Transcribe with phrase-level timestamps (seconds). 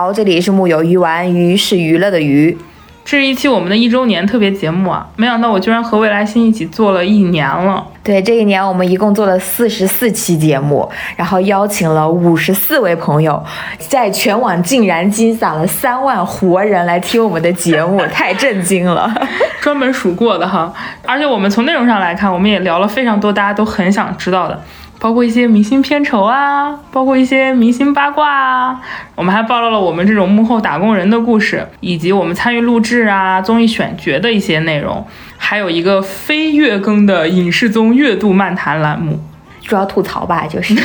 [0.00, 2.56] 好，这里是木有鱼丸，鱼是娱乐的鱼。
[3.04, 5.06] 这是一期我们的一周年特别节目啊！
[5.16, 7.86] 没想到我居然和未来星一起做了一年了。
[8.02, 13.44] 对，这一年我们一共做了四十四期节目，然后邀请了五十四位朋友，
[13.78, 19.12] 在全网竟然积攒了三万活人来听我们的节目， 太震惊了！
[19.60, 20.72] 专门数过的哈，
[21.04, 24.58] 而且我们从内容上来看，我们也聊了非常多大家都很想知道的。
[25.00, 28.80] 包括一些明星片酬啊，包括一些明星八卦啊，
[29.14, 35.04] 我们还暴露了我们这种幕后打工人的故事，以及我们参与录制啊、综艺选角的一些内容，
[35.38, 39.18] 还有一个非月更的影视综月度漫谈栏目，
[39.64, 40.74] 主要吐槽吧，就是。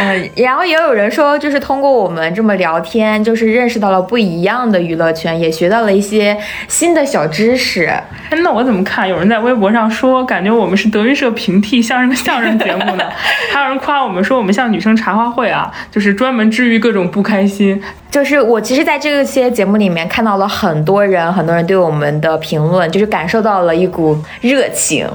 [0.00, 6.36] 嗯，然后也有人说，就是通过我们这么聊天，就是认识到了不一样的娱乐圈，也学到了一些
[6.68, 7.92] 新的小知识。
[8.42, 9.08] 那我怎么看？
[9.08, 13.04] 有人在微博上说，感觉我们是德云社平替相声的相声节目呢？
[13.52, 17.80] 还有人夸我们说，我们像女生茶话会啊，就是专门治愈各种不开心。
[18.10, 25.06] 就是我其实，在这些节目里面看到了很多人，很多人对我们的评论，就是感受到了一股热情。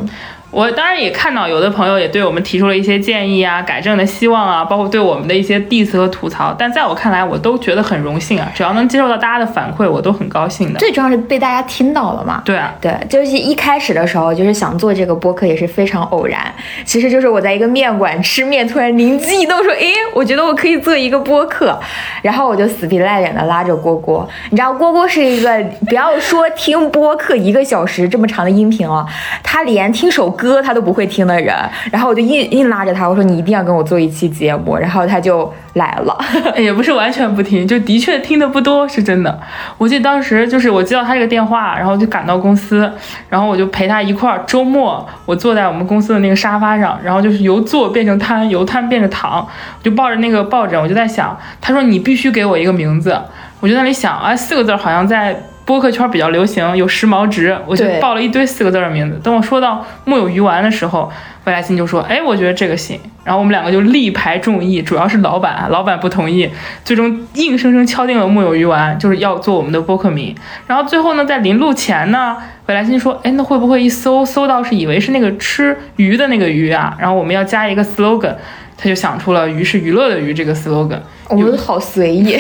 [0.54, 6.56] 我当然也看到有的朋友也对我们提出了一些建议啊，改正的希望啊，包括对我们的一些 diss 和吐槽。
[6.56, 10.80] 但在我看来，我都觉得很荣幸啊，只要能接受到大家的反馈，我都很高兴的。
[10.80, 12.44] 最重要是被大家听到了嘛？
[12.46, 16.54] 对啊，对，就是一开始的时候，就是想做这个播客也是非常偶然。
[16.86, 21.80] 其实就是我在一个面馆吃面，突然灵机一动，说，哎，我觉得我可以做一个播客。
[22.24, 29.06] 然后我就死皮赖脸的拉着蝈蝈，你知道，蝈蝈是一个不要说听播客一个小时这么长的音频哦，
[29.42, 31.24] 他连听首歌他都不会听。
[31.24, 31.56] 的人，
[31.90, 36.18] 然后我就硬硬拉着他，我说你一定要跟我做一期节目，然后他就来了，
[36.56, 39.40] 也不是完全不听，就的确听的不多，是真的。
[39.78, 42.92] 我记得当时就是我接到他这个电话，然后就赶到公司，
[43.28, 44.44] 然后我就陪他一块儿。
[44.46, 53.20] 周末我坐在我们公司的那个沙发上，然后就是由坐变成瘫，由瘫变成躺，我就抱着那个抱枕，我就在想，他说你必须给我一个名字，
[53.60, 55.44] 我就在那里想，哎，四个字好像在。
[55.66, 59.20] 播客圈比较流行，有时髦值，我就报了一堆四个字的名字。
[59.24, 61.10] 等我说到木有鱼丸的时候，
[61.46, 66.50] 魏来新就说：“哎，我觉得这个行。”然后我们两个就力排众议，主要是老板，老板不同意，
[66.84, 70.36] 最终硬生生敲定了木有鱼丸就是要做我们的播客名。
[70.68, 72.36] 然后最后呢，在临录前呢，
[72.66, 76.94] 未来新说：“哎，那会不会一搜搜到是以为是那个吃鱼的那个鱼啊？
[77.00, 78.36] 然后我们要加一个 slogan，
[78.78, 81.00] 他就想出了‘鱼是娱乐的鱼’这个 slogan。
[81.30, 82.38] 我们好随意。”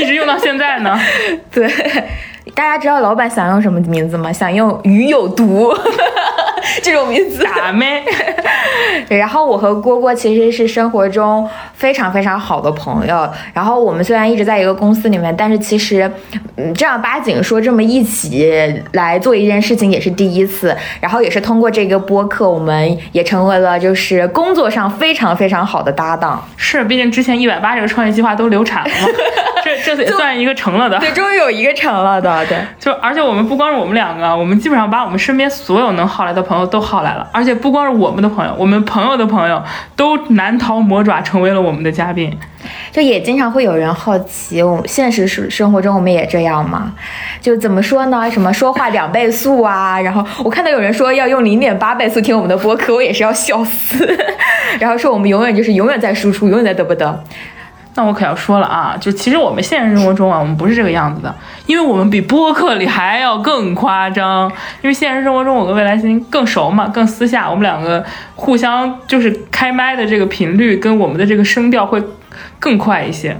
[0.00, 0.98] 一直用到现在呢，
[1.50, 1.68] 对，
[2.54, 4.32] 大家知道老板想用什么名字吗？
[4.32, 5.74] 想用“鱼有毒”
[6.82, 7.42] 这种名字。
[7.44, 8.04] 打妹？
[9.08, 13.28] 然后我和蝈蝈其实是生活中非常非常好的朋友。
[13.52, 16.10] 然后我们虽然一直在一个公司里面，但是其实，
[16.56, 20.76] 嗯，正儿八经说这么一起来做一件事情也是第一次。
[21.00, 26.46] 然后也是通过这个播客，我们也成为了就是工作上非常非常好的搭档。
[26.56, 28.90] 是，毕竟之前一百八这个创业计划都流产了。
[29.84, 32.58] 这这也算一个成了的，对，终于有一个成了的，对。
[32.78, 39.62] 就而且我们不光是我们两个，我们基本上把我们身边所有能耗来的朋友都耗来了，而且不光是我们的朋友，我们朋友的朋友
[39.96, 42.36] 都难逃魔爪，成为了我们的嘉宾。
[42.90, 46.92] 就也经常会有人好奇，我现实生生活中我们也这样吗？
[47.40, 48.28] 就怎么说呢？
[48.30, 50.00] 什么说话两倍速啊？
[50.00, 54.18] 然后我看到有人说要用零点八倍速听我们的播客，我也是要笑死。
[54.80, 57.24] 然后说我们永远就是永远在输出，永远在得不得。
[57.98, 61.34] 那我可要说了啊，就其实我们现实生活中啊，我们不是这个样子的，
[61.66, 64.48] 因为我们比播客里还要更夸张。
[64.80, 68.04] 因为现实生活中我跟未来星更熟嘛，更私下，我们两个
[68.36, 72.00] 互相就是开麦的这个频率跟我们的这个声调会
[72.60, 73.36] 更快一些。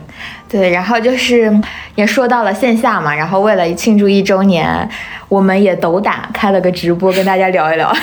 [0.49, 1.57] 对，然后就是
[1.95, 4.89] 也说到了线下嘛，然后为了庆祝一周年，
[5.29, 7.95] 我们也斗胆开了个直播，跟大家聊一聊。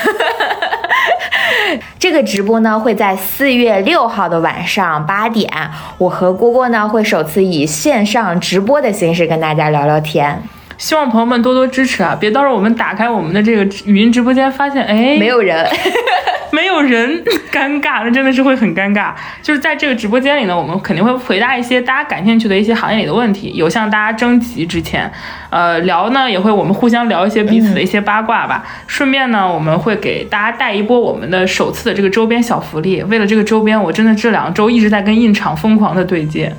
[1.97, 5.49] 这个直播呢会在四月六号的晚上八点，
[5.97, 10.41] 我和蝈蝈呢会首次以线上直播的形式跟大家聊聊天。
[10.77, 12.17] 希望朋友们多多支持啊！
[12.19, 15.65] 别到时候我们打开我们的这个语音直播间，发现哎没有人，
[16.51, 19.13] 没有人，尴尬，那真的是会很尴尬。
[19.41, 25.09] 就是在这个直播间里呢，我们肯定会回答一些大家感兴趣的一些行业里的问题，有向大家征集之前，
[25.49, 28.63] 呃聊呢也会我们互相聊一些彼此的一些八卦吧。
[28.85, 33.01] 顺便呢，我们会给大家带一波我们的首次的这个周边小福利。
[33.03, 36.53] 为了这个周边，我真的这两周一直在跟印厂疯狂的对接。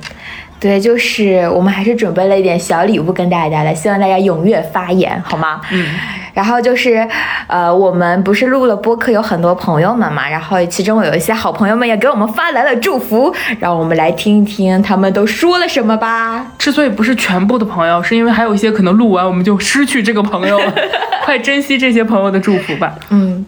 [0.59, 5.61] 对，就是我们还是准备了一点小礼物跟大家的，希望大家踊跃发言，好吗？
[5.71, 5.85] 嗯。
[6.33, 7.07] 然后就是，
[7.47, 16.45] 呃，我们不是录了播客，有很多朋友们嘛，然后其中有一些好朋友们也给我们发来了祝福，让我们来听一听他们都说了什么吧。
[16.59, 20.73] 之所以不是全部的朋友，是因为还有一些可能录完我们就失去这个朋友了，
[21.25, 22.93] 快珍惜这些朋友的祝福吧。
[23.09, 23.45] 嗯。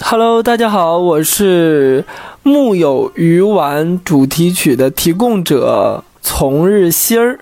[0.00, 2.04] Hello，大家好，我是。
[2.48, 7.38] 木有鱼丸主题曲的提供者从日心儿。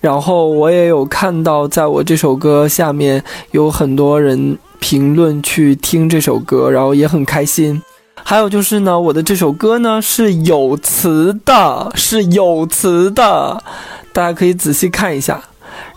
[0.00, 3.22] 然后我也有看到，在我这首歌下面
[3.52, 7.80] 有很多人评论去听这首歌，然后也很开心。
[8.24, 13.62] 还有就是呢，我的这首歌呢是有词的，是有词的，
[14.12, 15.40] 大家可以仔细看一下。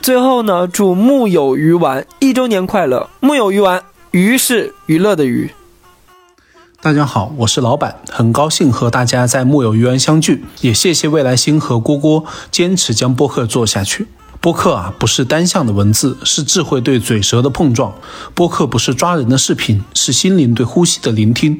[0.01, 3.09] 最后呢，祝木有鱼丸一周年快乐！
[3.19, 3.81] 木有鱼丸，
[4.11, 5.49] 鱼是娱乐的鱼。
[6.85, 14.07] 大家好，我是老板，很高兴和大家在木有鱼丸相聚，也谢谢未来星和郭郭坚持将播客做下去。
[14.39, 17.91] 播客啊，不是单向的文字，是智慧对嘴舌的碰撞；
[18.35, 21.55] 播客不是抓人的视频，是心灵对呼吸的聆听；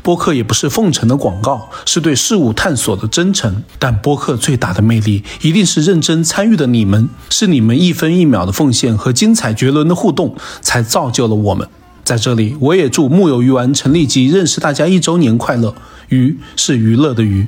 [0.00, 3.64] 播客也不是奉承的广告，是对事物探索的真诚。
[3.80, 11.68] 但播客最大的魅力，一定是认真参与的你们，是你们一分一秒的奉献和精彩绝伦的互动，才造就了我们。
[12.08, 15.74] 在这里，我也祝木有鱼丸陈立及认识大家一周年快乐。
[16.08, 17.46] 鱼是娱乐的鱼。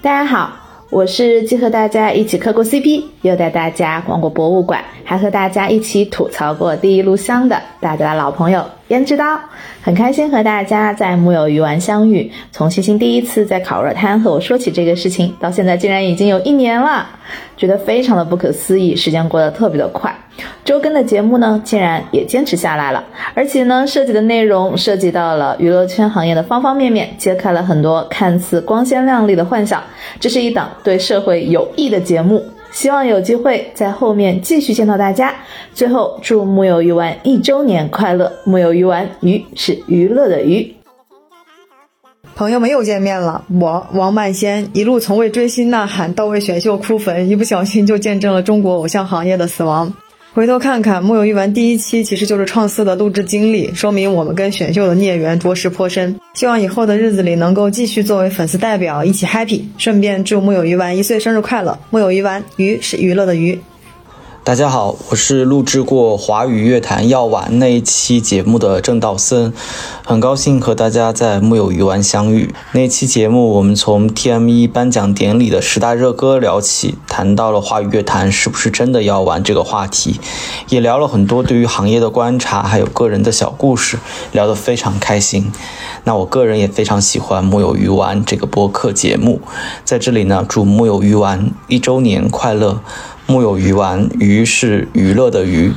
[0.00, 0.50] 大家好，
[0.88, 9.38] 我是既和大家一起磕过 CP，又带大家逛过博物馆，还和大家一起吐槽过第一炉香的大家的老朋友胭脂刀。
[9.82, 12.30] 很开心和大家在木有鱼丸相遇。
[12.50, 17.06] 从星星第一次在烤肉摊和我说起这个事情，到现在竟然已经有一年了，
[17.56, 18.96] 觉得非常的不可思议。
[18.96, 20.14] 时间过得特别的快，
[20.64, 23.04] 周更的节目呢，竟然也坚持下来了。
[23.34, 29.82] 而且呢，涉及的内容涉及到了娱乐圈行业的方方面面，揭开了很多看似光鲜亮丽的幻想。
[30.18, 32.42] 这是一档对社会有益的节目。
[32.74, 35.32] 希望有机会在后面继续见到大家。
[35.72, 38.30] 最后，祝木有鱼丸一周年快乐！
[38.44, 40.74] 木有鱼丸，鱼是娱乐的鱼。
[42.34, 49.94] 朋友们又见面了，我王曼仙一路从未追星呐喊到为选秀哭坟，一不小心就见证了中国偶像行业的死亡。
[50.34, 56.18] 回头看看木有鱼丸第一期其实就是创四的录制经历，说明我们跟选秀的孽缘着实颇深。
[56.34, 61.78] 希望以后的日子里能够继续作为粉丝代表一起 happy，顺便祝木有鱼丸一岁生日快乐！
[61.90, 63.56] 木有鱼丸，鱼是娱乐的鱼。
[64.44, 69.54] 大家好，我是录制过华语乐坛药丸那一期节目的郑道森，
[70.04, 72.54] 很高兴和大家在木有鱼丸相遇。
[72.72, 80.20] 那期节目我们从 TME 颁奖典礼的十大热歌聊起，谈到了华语乐坛是不是真的要完这个话题，
[80.68, 83.98] 也聊了很多对于行业的观察，还有个人的小故事，
[84.32, 85.50] 聊得非常开心。
[86.04, 89.40] 那我个人也非常喜欢木有鱼丸这个播客节目，
[89.86, 92.82] 在这里呢，祝木有鱼丸一周年快乐！
[93.26, 95.72] 木有鱼丸，鱼是娱乐的鱼。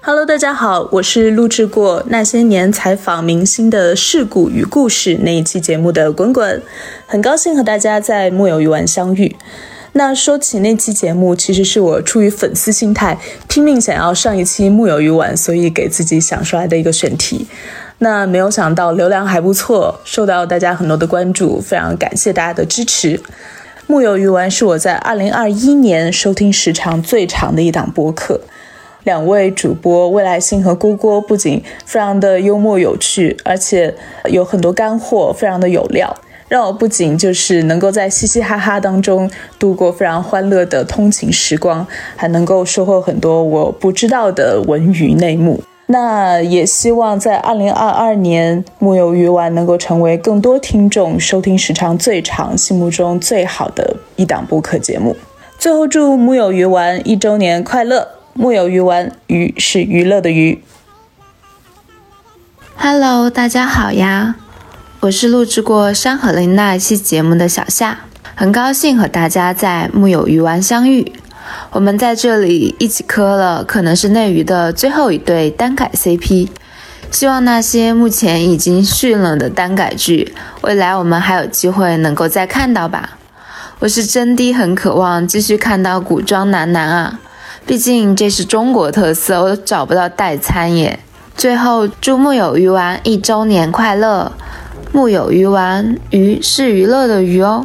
[0.00, 6.62] Hello，大家好，我是录制过那些年采访明星的事故与故事那一期节目的滚滚，
[7.06, 9.34] 很高兴和大家在木有鱼丸相遇。
[9.92, 13.18] 那说起那期节目，其实是我出于粉丝心态，
[13.48, 17.48] 拼命想要上一期木有鱼丸，所以给自己想出来的一个选题。
[17.98, 23.20] 那没有想到流量还不错，受到大家很多的关注，非常感谢大家的支持。
[23.90, 28.38] 木有鱼丸是我在二零二一年收听时长最长的一档播客。
[29.04, 33.94] 两位主播未来星和郭郭不仅非常的幽默有趣，而且
[34.26, 36.14] 有很多干货，非常的有料，
[36.48, 45.62] 让我不仅就是能够在嘻嘻哈哈当中度过非常欢乐的通勤时光，还能够收获很多我不知道的文娱内幕。
[45.90, 55.16] 那也希望在二零二二年，木有鱼丸能够成为更多听众收听时长最长、心目中最好的一档播客节目。
[55.58, 58.06] 最后，祝木有鱼丸一周年快乐！
[58.34, 60.62] 木有鱼丸，鱼是娱乐的鱼。
[62.76, 64.36] Hello，大家好呀，
[65.00, 68.00] 我是录制过《山河令》那一期节目的小夏，
[68.34, 71.10] 很高兴和大家在木有鱼丸相遇。
[71.70, 76.48] 我们在这里一起磕了，可能是内娱的最后一对单改 CP。
[77.10, 83.18] 希望那些目前已经续了的单改剧，未来我们还有机会能够再看到吧。
[83.80, 87.20] 我是真的很渴望继续看到古装男男啊，
[87.66, 90.98] 毕竟这是中国特色，我找不到代餐耶。
[91.36, 94.32] 最后祝木有鱼丸一周年快乐！
[94.90, 97.64] 木有鱼丸，鱼是娱乐的鱼哦。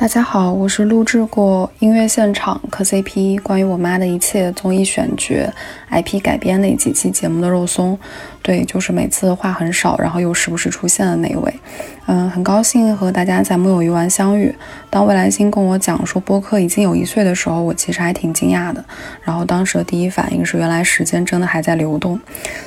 [0.00, 5.52] 大家好，我是录制过音乐现场磕 CP 关于我妈的一切综艺选角
[5.90, 7.98] IP 改编那几期节目的肉松，
[8.40, 11.54] 对，就是每次话很少，然后又时不时出现的那一位。
[12.12, 14.52] 嗯，很高兴和大家在木有鱼丸相遇。
[14.90, 18.84] 当未来星跟我讲说播客已经有一岁的时候，我其实还挺惊讶的。
[19.22, 22.18] 然后当时的第一反应是，原来时间真的还在流动。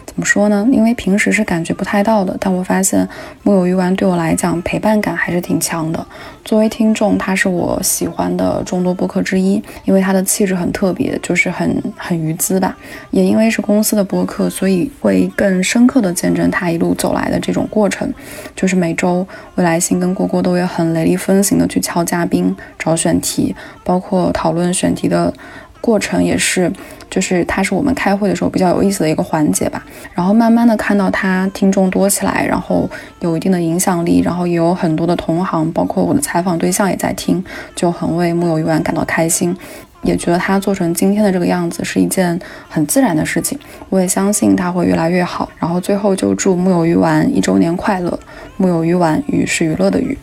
[0.05, 0.65] 怎么说呢？
[0.71, 3.05] 因为平时是感觉不太到的，但我发现
[3.43, 6.07] 木有鱼丸对我来讲陪伴感还是挺强的。
[6.45, 12.77] 作为听众，他是我喜欢的众多播客之一，因为他的气质很特别，就是很很鱼滋吧。
[13.11, 18.09] 也因为是公司的播客，所以会更深刻的见证他一路走来的这种过程。
[18.55, 25.33] 就是每周未来星跟郭郭都会很雷厉风行的去敲嘉宾、找选题，包括讨论选题的
[25.81, 26.71] 过程也是，
[27.09, 29.85] 就是它是我们开会的时候比较有意思的一个环节吧。
[30.13, 37.43] 然后慢慢的看到他听众多起来，然后有一定的影响力，然后也有很多的同行，包括我的采访对象也在听，
[37.75, 39.55] 就很为木有鱼丸感到开心。
[40.03, 43.57] 也觉得他做成今天的这个样子是一件很自然的事情，
[43.89, 45.49] 我也相信他会越来越好。
[45.57, 48.19] 然后最后就祝木有鱼丸一周年快乐！
[48.57, 50.17] 木有鱼丸，鱼是娱乐的鱼。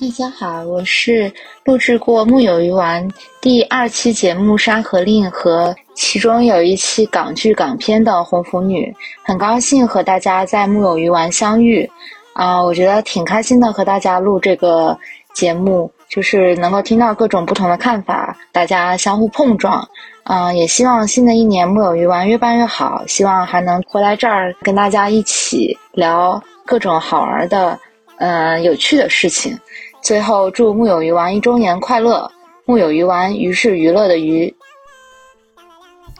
[0.00, 1.32] 大家好，我是
[1.64, 3.06] 录制过木有鱼丸
[3.40, 8.94] 第二期节目《山河令》和其中有一期港剧港片的红拂女，
[9.24, 11.88] 很高兴和大家在木有鱼丸相遇。
[12.32, 14.96] 啊，我觉得挺开心的，和大家录这个
[15.34, 15.90] 节目。
[16.10, 19.86] 就是能够听到各种不同的看法，大家相互碰撞，
[20.24, 27.78] 嗯，也希望新的一年木有鱼丸越办越好，希望还能回来这儿跟大家一起聊各种好玩的、
[28.16, 29.58] 嗯有趣的事情。
[30.00, 32.30] 最后祝木有鱼丸一周年快乐！
[32.64, 34.54] 木有鱼丸，鱼是娱乐的鱼。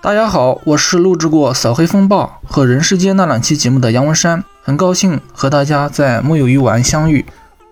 [0.00, 7.24] 大家好，我是录制过《扫黑风暴》和《人世间》那两期节目的杨文山，很高兴和大家在木有鱼丸相遇。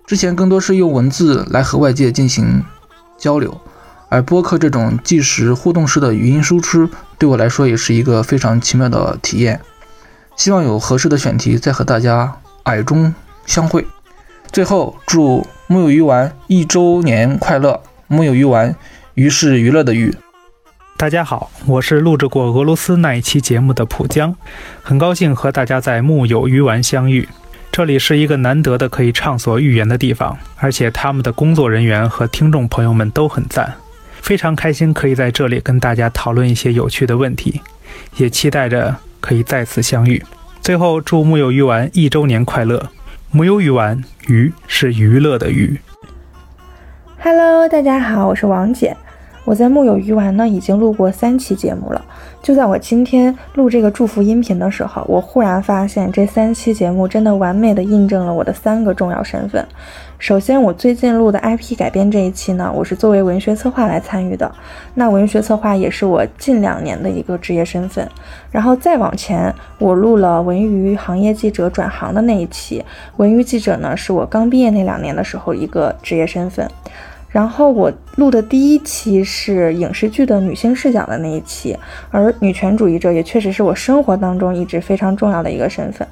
[0.07, 2.63] 之前更多是用文字来和外界进行
[3.17, 3.59] 交流，
[4.07, 9.59] 而播客这种即时互动式的语音输出，对我来说也是一个非常奇妙的体验。
[10.37, 13.13] 希望有合适的选题再和大家矮中
[13.45, 13.85] 相会。
[14.49, 17.81] 最后，祝木有鱼丸一周年快乐！
[18.07, 18.73] 木有鱼丸，
[19.15, 20.15] 鱼是娱乐的鱼。
[20.95, 24.33] 大家好，我是录制过俄罗斯那一期节目的浦江，
[24.81, 27.27] 很高兴和大家在木有鱼丸相遇。
[27.77, 33.71] 这里是一个难得的可以畅所欲言的地方，而且他们的工作人员和听众朋友们都很赞，
[34.19, 37.61] 非常开心可以在这里跟大家讨论一些有趣的问题，
[38.15, 40.25] 也期待着可以再次相遇。
[40.59, 42.89] 最后，祝木有鱼丸一周年快乐！
[43.29, 45.79] 木有鱼丸，鱼是娱乐的鱼。
[47.19, 48.97] Hello，大家好，我是王姐。
[49.47, 52.03] 我在木有鱼丸呢，已经录过三期节目了。
[52.43, 59.65] 就在我今天录这个祝福音频的时候，我忽然发现这三期节目真的完美的印证了我的三个重要身份。
[60.19, 64.53] 首先，我最近录的 IP 改编这一期呢，我是作为文学策划来参与的。
[64.95, 68.05] 那文学策划也是我近两年的一个职业身份。
[68.51, 72.83] 然后再往前，我录了文娱行业记者转行的那一期，
[73.15, 76.69] 文娱记者呢，是我刚毕业那两年的时候一个职业身份。
[77.37, 81.77] 然后我录的第一期是影视剧的女性视角的那一期，
[82.09, 86.07] 而女权主义者也确实是我生活当中一直非常重要的一个身份，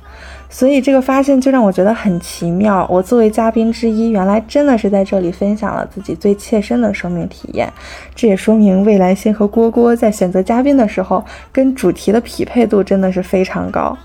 [0.51, 2.87] 所以这个发现就让我觉得很奇妙。
[2.91, 7.73] 我作为嘉宾之一，原来真的是在这里分享了自己最切身的生命体验，
[8.13, 13.97] 这也说明未来星和蝈蝈在选择嘉宾的时候，跟主题的匹配度真的是非常高。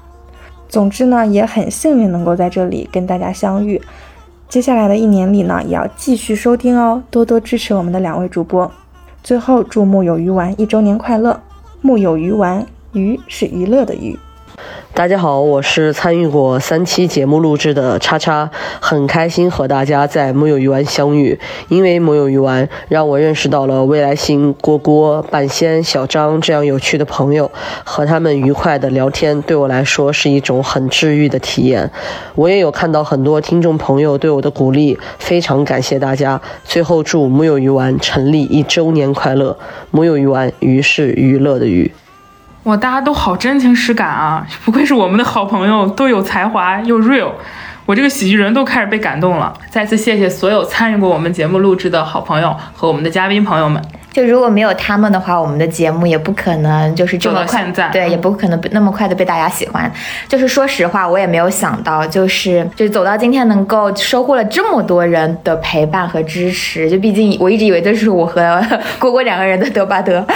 [0.71, 3.79] 总之呢，也很幸运能够在这里跟大家相遇。
[4.51, 8.69] 接下来的一年里呢，也要继续收听哦，多多支持我们的两位主播。
[9.23, 11.41] 最后，祝木有鱼丸一周年快乐！
[11.81, 14.19] 木有鱼丸，鱼是娱乐的鱼。
[14.93, 18.51] 大家好，我是参与过三期节目录制的叉叉，
[18.81, 21.39] 很开心和大家在木有鱼丸相遇。
[21.69, 27.51] 因为木有鱼丸让我认识到了未来星、郭郭、半仙、小张这样有趣的朋友，
[27.85, 31.91] 和他们愉快的聊天，对我来说是一种很治愈的体验。
[32.35, 36.39] 我也有看到很多听众朋友对我的鼓励，非常感谢大家。
[36.65, 39.57] 最后祝木有鱼丸成立一周年快乐！
[39.93, 41.91] 木有鱼丸，鱼是娱乐的鱼。
[42.65, 44.47] 哇，大家都好真情实感啊！
[44.65, 47.31] 不愧是我们的好朋友，都有才华又 real，
[47.87, 49.55] 我这个喜剧人都开始被感动了。
[49.71, 53.83] 再次谢谢所有参与过我们节目录制的好朋友和我们的嘉宾朋友们。
[54.13, 59.91] 就如果没有他们的话，我们的节目也不可能就是这么快，对，也不可能那么快的被大家喜欢。
[60.29, 66.91] 就是说实话，我也没有想到，就是就走到今天，能够收获了这么多人的陪伴和支持。
[66.91, 68.63] 就毕竟我一直以为这是我和
[68.99, 70.27] 郭郭两个人的德巴德。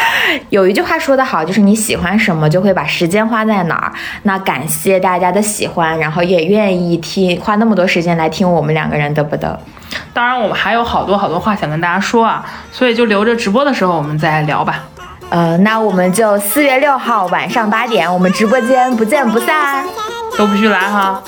[0.50, 3.92] 有一句话说得好，就是你喜欢什么，就会把时间花在哪儿。
[4.22, 9.58] 那感谢大家的喜欢，然后也愿意听花那么多时间来听我们两个人得不得。
[10.14, 12.42] 当然，我们还有好多好多话想跟大家说啊，
[12.72, 14.84] 所以就留着直播的时候我们再聊吧。
[15.28, 19.84] 呃，那我们就四月六号晚上八点，我们直播间不见不散。
[20.36, 21.22] 都必须来哈。